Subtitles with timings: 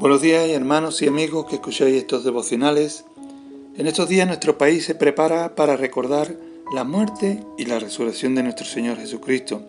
[0.00, 3.04] Buenos días hermanos y amigos que escucháis estos devocionales.
[3.76, 6.36] En estos días nuestro país se prepara para recordar
[6.72, 9.60] la muerte y la resurrección de nuestro Señor Jesucristo,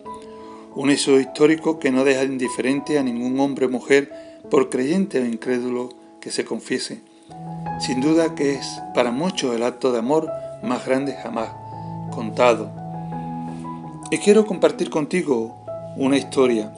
[0.76, 4.12] un hecho histórico que no deja indiferente a ningún hombre o mujer,
[4.48, 5.88] por creyente o incrédulo
[6.20, 7.00] que se confiese.
[7.80, 10.30] Sin duda que es para muchos el acto de amor
[10.62, 11.50] más grande jamás
[12.14, 12.70] contado.
[14.12, 15.56] Y quiero compartir contigo
[15.96, 16.72] una historia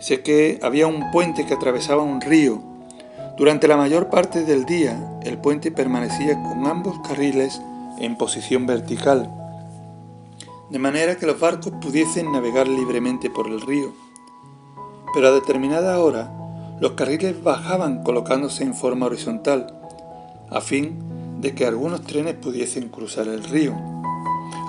[0.00, 2.60] Sé que había un puente que atravesaba un río.
[3.36, 7.60] Durante la mayor parte del día, el puente permanecía con ambos carriles
[7.98, 9.28] en posición vertical,
[10.70, 13.92] de manera que los barcos pudiesen navegar libremente por el río.
[15.14, 16.30] Pero a determinada hora,
[16.80, 19.80] los carriles bajaban colocándose en forma horizontal,
[20.48, 23.74] a fin de que algunos trenes pudiesen cruzar el río.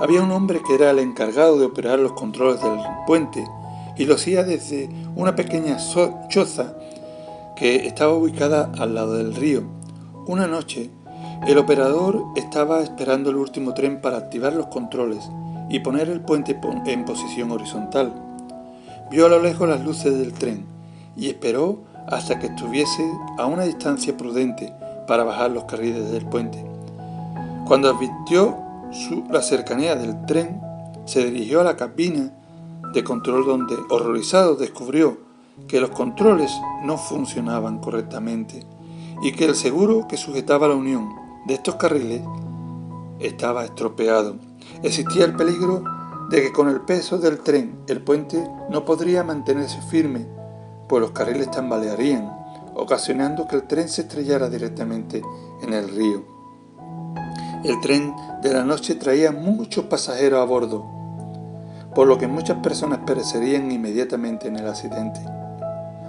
[0.02, 3.45] Había un hombre que era el encargado de operar los controles del puente,
[3.99, 5.76] y lo hacía desde una pequeña
[6.30, 6.73] choza
[7.58, 9.64] que estaba ubicada al lado del río.
[10.25, 10.89] Una noche,
[11.45, 15.30] el operador estaba esperando el último tren para activar los controles
[15.69, 18.14] y poner el puente en posición horizontal.
[19.11, 20.66] Vio a lo lejos las luces del tren
[21.17, 23.03] y esperó hasta que estuviese
[23.38, 24.73] a una distancia prudente
[25.08, 26.63] para bajar los carriles del puente.
[27.67, 28.58] Cuando advirtió
[29.30, 30.61] la cercanía del tren,
[31.03, 32.31] se dirigió a la cabina
[32.93, 35.17] de control donde, horrorizado, descubrió
[35.67, 36.51] que los controles
[36.83, 38.65] no funcionaban correctamente
[39.21, 41.09] y que el seguro que sujetaba la unión
[41.45, 42.21] de estos carriles
[43.19, 44.35] estaba estropeado.
[44.81, 45.83] Existía el peligro
[46.29, 50.25] de que con el peso del tren el puente no podría mantenerse firme,
[50.87, 52.31] pues los carriles tambalearían,
[52.75, 55.21] ocasionando que el tren se estrellara directamente
[55.61, 56.23] en el río.
[57.63, 60.98] El tren de la noche traía muchos pasajeros a bordo
[61.95, 65.19] por lo que muchas personas perecerían inmediatamente en el accidente.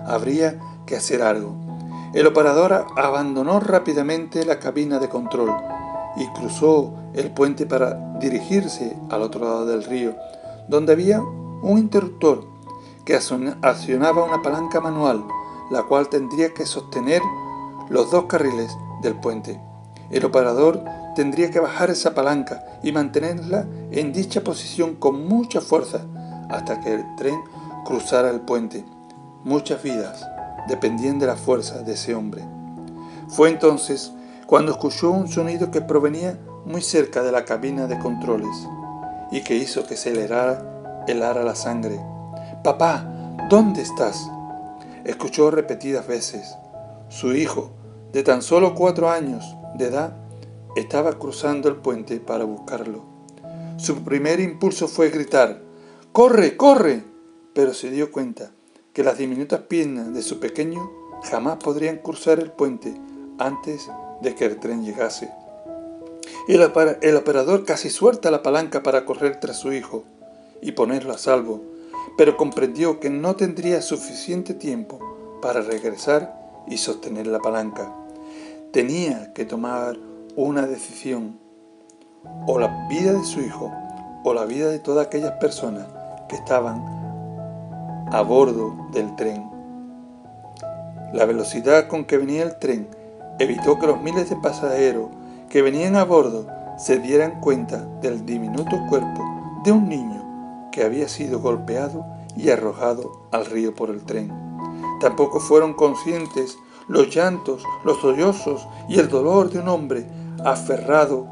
[0.06, 1.54] Habría que hacer algo.
[2.14, 5.54] El operador abandonó rápidamente la cabina de control
[6.16, 10.14] y cruzó el puente para dirigirse al otro lado del río,
[10.68, 12.44] donde había un interruptor
[13.04, 15.24] que accionaba una palanca manual,
[15.70, 17.22] la cual tendría que sostener
[17.88, 19.60] los dos carriles del puente.
[20.10, 20.82] El operador
[21.14, 26.00] tendría que bajar esa palanca y mantenerla en dicha posición con mucha fuerza
[26.48, 27.40] hasta que el tren
[27.84, 28.84] cruzara el puente.
[29.44, 30.26] Muchas vidas
[30.68, 32.44] dependían de la fuerza de ese hombre.
[33.28, 34.12] Fue entonces
[34.46, 38.68] cuando escuchó un sonido que provenía muy cerca de la cabina de controles
[39.30, 42.00] y que hizo que se le helara la sangre.
[42.62, 43.04] Papá,
[43.48, 44.28] ¿dónde estás?
[45.04, 46.56] Escuchó repetidas veces.
[47.08, 47.70] Su hijo,
[48.12, 50.12] de tan solo cuatro años de edad,
[50.76, 53.04] estaba cruzando el puente para buscarlo.
[53.76, 55.62] Su primer impulso fue gritar,
[56.12, 57.04] ¡Corre, corre!
[57.54, 58.52] Pero se dio cuenta
[58.92, 60.90] que las diminutas piernas de su pequeño
[61.22, 62.94] jamás podrían cruzar el puente
[63.38, 63.90] antes
[64.22, 65.32] de que el tren llegase.
[66.48, 66.60] El,
[67.02, 70.04] el operador casi suelta la palanca para correr tras su hijo
[70.60, 71.62] y ponerlo a salvo,
[72.16, 74.98] pero comprendió que no tendría suficiente tiempo
[75.40, 76.34] para regresar
[76.66, 77.94] y sostener la palanca.
[78.72, 79.96] Tenía que tomar
[80.44, 81.38] una decisión,
[82.46, 83.70] o la vida de su hijo,
[84.24, 85.86] o la vida de todas aquellas personas
[86.28, 86.82] que estaban
[88.10, 89.50] a bordo del tren.
[91.12, 92.88] La velocidad con que venía el tren
[93.38, 95.08] evitó que los miles de pasajeros
[95.48, 96.46] que venían a bordo
[96.78, 99.22] se dieran cuenta del diminuto cuerpo
[99.64, 104.32] de un niño que había sido golpeado y arrojado al río por el tren.
[105.00, 106.56] Tampoco fueron conscientes
[106.88, 110.06] los llantos, los sollozos y el dolor de un hombre
[110.44, 111.26] aferrado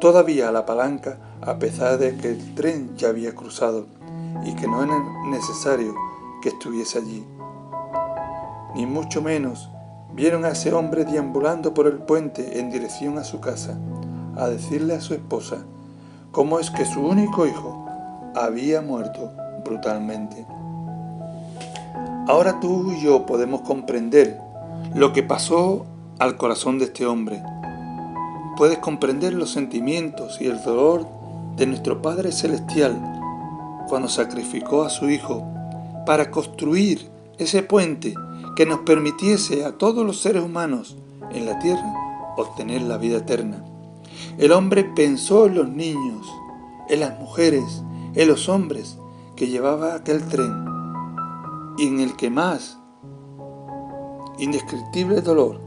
[0.00, 3.86] todavía a la palanca a pesar de que el tren ya había cruzado
[4.44, 4.98] y que no era
[5.30, 5.94] necesario
[6.42, 7.26] que estuviese allí.
[8.74, 9.70] Ni mucho menos
[10.12, 13.78] vieron a ese hombre deambulando por el puente en dirección a su casa,
[14.36, 15.64] a decirle a su esposa
[16.30, 17.86] cómo es que su único hijo
[18.34, 19.32] había muerto
[19.64, 20.46] brutalmente.
[22.28, 24.40] Ahora tú y yo podemos comprender
[24.94, 25.86] lo que pasó
[26.18, 27.42] al corazón de este hombre
[28.56, 31.06] puedes comprender los sentimientos y el dolor
[31.56, 33.00] de nuestro Padre Celestial
[33.88, 35.44] cuando sacrificó a su Hijo
[36.06, 37.08] para construir
[37.38, 38.14] ese puente
[38.56, 40.96] que nos permitiese a todos los seres humanos
[41.32, 41.92] en la tierra
[42.36, 43.62] obtener la vida eterna.
[44.38, 46.26] El hombre pensó en los niños,
[46.88, 47.82] en las mujeres,
[48.14, 48.98] en los hombres
[49.34, 50.64] que llevaba aquel tren
[51.76, 52.78] y en el que más
[54.38, 55.65] indescriptible dolor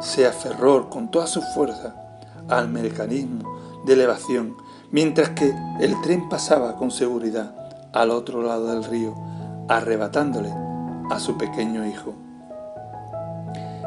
[0.00, 1.94] se aferró con toda su fuerza
[2.48, 4.56] al mecanismo de elevación,
[4.90, 7.54] mientras que el tren pasaba con seguridad
[7.92, 9.14] al otro lado del río,
[9.68, 10.52] arrebatándole
[11.10, 12.14] a su pequeño hijo.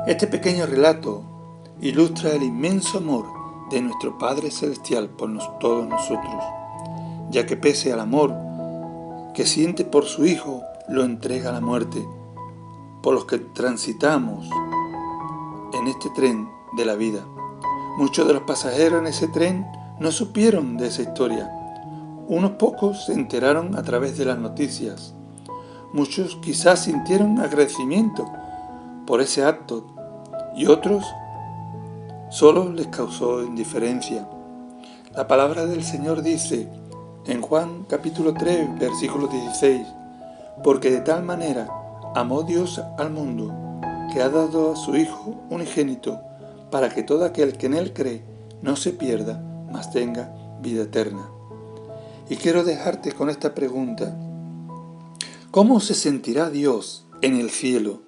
[0.07, 1.23] Este pequeño relato
[1.81, 3.25] ilustra el inmenso amor
[3.69, 5.29] de nuestro Padre Celestial por
[5.59, 6.43] todos nosotros,
[7.29, 8.33] ya que pese al amor
[9.33, 12.05] que siente por su Hijo, lo entrega a la muerte,
[13.01, 14.49] por los que transitamos
[15.73, 17.25] en este tren de la vida.
[17.97, 19.67] Muchos de los pasajeros en ese tren
[19.99, 21.51] no supieron de esa historia.
[22.27, 25.13] Unos pocos se enteraron a través de las noticias.
[25.93, 28.29] Muchos quizás sintieron agradecimiento
[29.05, 29.85] por ese acto
[30.55, 31.03] y otros
[32.29, 34.27] solo les causó indiferencia.
[35.15, 36.69] La palabra del Señor dice
[37.25, 39.87] en Juan capítulo 3 versículo 16,
[40.63, 41.67] porque de tal manera
[42.15, 43.68] amó Dios al mundo
[44.13, 46.19] que ha dado a su Hijo unigénito
[46.71, 48.23] para que todo aquel que en Él cree
[48.61, 49.41] no se pierda,
[49.71, 51.29] mas tenga vida eterna.
[52.29, 54.15] Y quiero dejarte con esta pregunta.
[55.51, 58.01] ¿Cómo se sentirá Dios en el cielo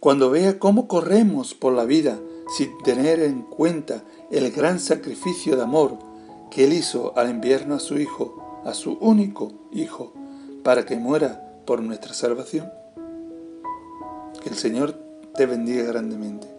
[0.00, 2.18] cuando vea cómo corremos por la vida
[2.56, 5.98] sin tener en cuenta el gran sacrificio de amor
[6.50, 10.12] que Él hizo al enviarnos a su Hijo, a su único Hijo,
[10.62, 12.70] para que muera por nuestra salvación?
[14.42, 15.05] Que el Señor
[15.36, 16.55] te bendiga grandemente.